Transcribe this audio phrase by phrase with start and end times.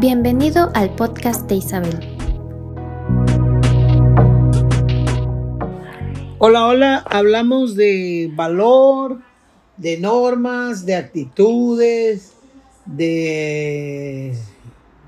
[0.00, 2.00] Bienvenido al podcast de Isabel.
[6.38, 9.20] Hola, hola, hablamos de valor,
[9.76, 12.32] de normas, de actitudes,
[12.84, 14.34] de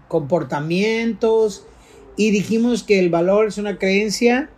[0.06, 1.66] comportamientos
[2.16, 4.48] y dijimos que el valor es una creencia,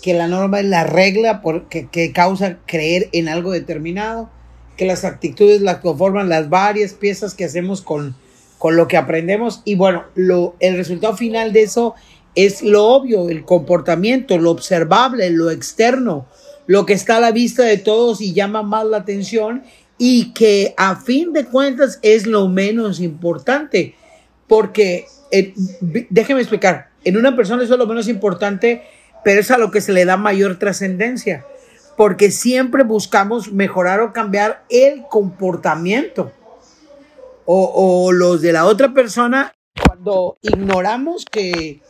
[0.00, 4.30] que la norma es la regla que causa creer en algo determinado,
[4.76, 8.14] que las actitudes las conforman las varias piezas que hacemos con
[8.60, 9.62] con lo que aprendemos.
[9.64, 11.94] Y bueno, lo, el resultado final de eso
[12.34, 16.26] es lo obvio, el comportamiento, lo observable, lo externo,
[16.66, 19.62] lo que está a la vista de todos y llama más la atención
[19.96, 23.94] y que a fin de cuentas es lo menos importante,
[24.46, 25.54] porque eh,
[26.10, 28.82] déjeme explicar, en una persona eso es lo menos importante,
[29.24, 31.46] pero es a lo que se le da mayor trascendencia,
[32.00, 36.32] porque siempre buscamos mejorar o cambiar el comportamiento
[37.44, 39.52] o, los de la otra persona
[39.86, 41.82] cuando ignoramos que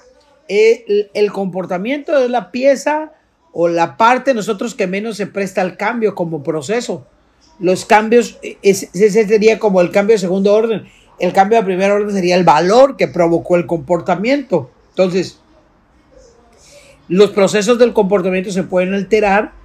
[0.49, 3.13] el, comportamiento es la pieza
[3.53, 7.07] o la parte de nosotros que menos se presta al cambio como proceso.
[7.61, 10.89] Los cambios, ese sería como el cambio de segundo orden.
[11.21, 14.73] El cambio de primer orden sería el valor que provocó el comportamiento.
[14.89, 15.39] Entonces,
[17.07, 19.60] los procesos del comportamiento se pueden alterar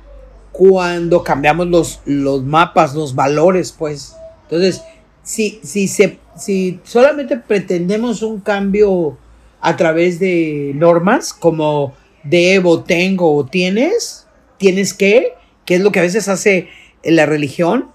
[0.58, 4.16] cuando cambiamos los, los mapas, los valores, pues.
[4.44, 4.82] Entonces,
[5.22, 9.18] si, si, se, si solamente pretendemos un cambio
[9.60, 15.34] a través de normas como debo, tengo o tienes, tienes que,
[15.66, 16.70] que es lo que a veces hace
[17.04, 17.90] la religión,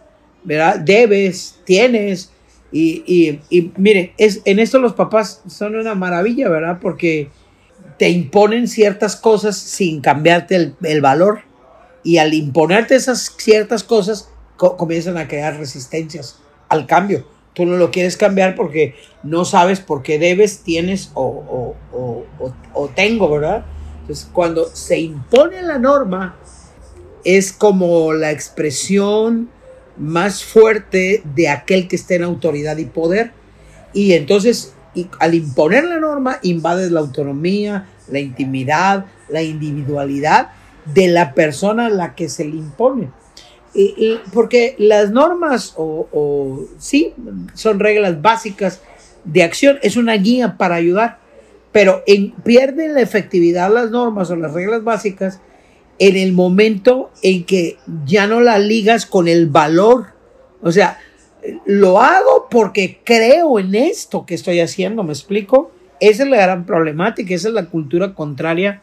[0.44, 0.81] ¿verdad?
[0.81, 2.31] Debes, tienes.
[2.72, 6.78] Y, y, y mire, es, en esto los papás son una maravilla, ¿verdad?
[6.81, 7.31] Porque
[7.98, 11.50] te imponen ciertas cosas sin cambiarte el, el valor.
[12.03, 17.27] Y al imponerte esas ciertas cosas, comienzan a crear resistencias al cambio.
[17.55, 23.31] Tú no lo quieres cambiar porque no sabes por qué debes, tienes o, o, tengo,
[23.31, 23.65] ¿verdad?
[24.03, 26.37] Entonces, cuando se impone la norma,
[27.25, 29.50] es como la expresión
[29.97, 33.32] más fuerte de aquel que esté en autoridad y poder.
[33.93, 40.50] Y entonces, y al imponer la norma, invades la autonomía, la intimidad, la individualidad
[40.85, 43.09] de la persona a la que se le impone
[44.33, 47.15] porque las normas o, sí
[47.55, 48.81] son reglas básicas
[49.25, 51.19] de acción, es una guía para ayudar,
[51.73, 55.41] pero en, pierden la efectividad las normas o las reglas básicas
[55.99, 57.77] en el momento en que
[58.07, 60.07] ya no las ligas con el valor.
[60.62, 60.99] O sea,
[61.67, 65.71] lo hago porque creo en esto que estoy haciendo, ¿me explico?
[66.01, 68.83] Esa es la gran problemática, esa es la cultura contraria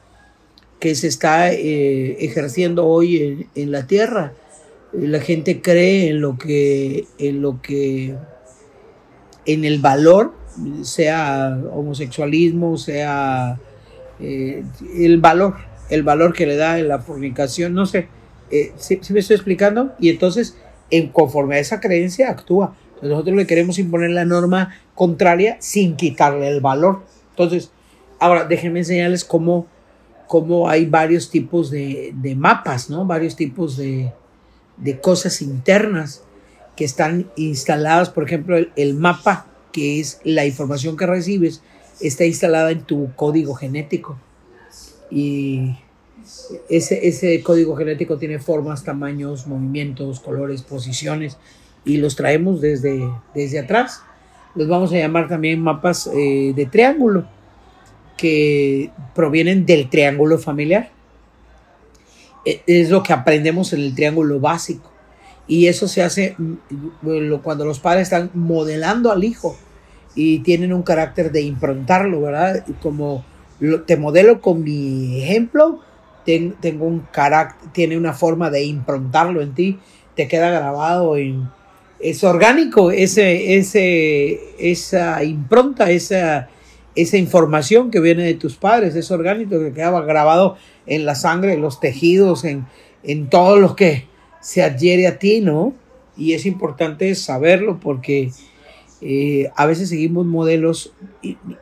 [0.80, 4.34] que se está eh, ejerciendo hoy en la tierra
[4.94, 8.16] la gente cree en lo que, en lo que,
[9.46, 10.34] en el valor,
[10.82, 13.60] sea homosexualismo, sea
[14.20, 14.64] eh,
[14.96, 15.56] el valor,
[15.90, 18.08] el valor que le da en la fornicación, no sé,
[18.50, 19.94] eh, si me estoy explicando?
[20.00, 20.58] Y entonces,
[20.90, 22.76] en conforme a esa creencia, actúa.
[23.02, 27.04] nosotros le queremos imponer la norma contraria sin quitarle el valor.
[27.32, 27.72] Entonces,
[28.20, 29.68] ahora déjenme enseñarles cómo,
[30.28, 33.06] cómo hay varios tipos de, de mapas, ¿no?
[33.06, 34.12] Varios tipos de,
[34.78, 36.24] de cosas internas
[36.76, 41.62] que están instaladas, por ejemplo, el, mapa, que es la información que recibes,
[42.00, 44.18] está instalada en tu código genético.
[45.10, 45.76] Y
[46.70, 51.38] ese, ese código genético tiene formas, tamaños, movimientos, colores, posiciones,
[51.84, 54.04] y los traemos desde, desde atrás.
[54.54, 57.28] Los vamos a llamar también mapas eh, de triángulo,
[58.18, 60.90] que provienen del triángulo familiar.
[62.46, 64.92] E, es lo que aprendemos en el triángulo básico.
[65.48, 69.56] Y eso se hace mm, cuando los padres están modelando al hijo
[70.16, 72.66] y tienen un carácter de improntarlo, ¿verdad?
[72.82, 73.24] Como
[73.86, 75.80] te modelo con mi ejemplo,
[76.26, 79.80] tengo un carácter, tiene una forma de improntarlo en ti,
[80.16, 81.50] te queda grabado en...
[82.00, 86.48] Es orgánico ese, ese, esa impronta, esa,
[86.98, 90.58] esa información que viene de tus padres, es orgánico, que quedaba grabado
[90.88, 92.66] en la sangre, en los tejidos, en,
[93.04, 94.06] en todo lo que
[94.42, 95.76] se adhiere a ti, ¿no?
[96.18, 98.32] Y es importante saberlo porque
[99.02, 100.92] eh, a veces seguimos modelos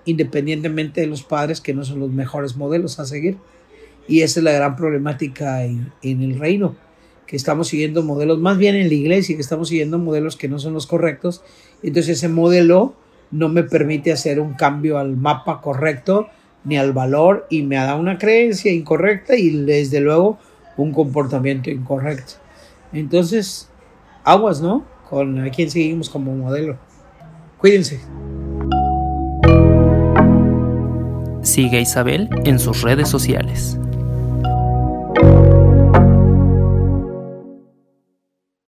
[0.06, 3.38] independientemente de los padres que no son los mejores modelos a seguir.
[4.08, 6.76] Y esa es la gran problemática en, en el reino,
[7.28, 10.60] que estamos siguiendo modelos, más bien en la iglesia, que estamos siguiendo modelos que no
[10.60, 11.44] son los correctos.
[11.84, 12.96] Entonces ese modelo
[13.32, 16.28] no me permite hacer un cambio al mapa correcto
[16.64, 20.40] ni al valor y me da una creencia incorrecta y desde luego
[20.78, 22.34] un comportamiento incorrecto.
[22.92, 23.70] Entonces,
[24.24, 24.96] aguas, ¿no?
[25.10, 26.78] con a quién seguimos como modelo.
[27.58, 28.00] Cuídense.
[31.42, 33.78] Sigue a Isabel en sus redes sociales.